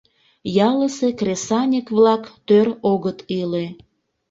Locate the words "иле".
3.39-3.65